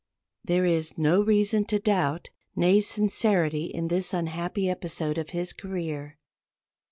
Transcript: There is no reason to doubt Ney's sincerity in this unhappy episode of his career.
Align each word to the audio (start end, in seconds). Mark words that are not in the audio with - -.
There 0.43 0.65
is 0.65 0.97
no 0.97 1.21
reason 1.21 1.63
to 1.65 1.77
doubt 1.77 2.31
Ney's 2.55 2.87
sincerity 2.87 3.65
in 3.65 3.87
this 3.89 4.15
unhappy 4.15 4.67
episode 4.67 5.19
of 5.19 5.29
his 5.29 5.53
career. 5.53 6.17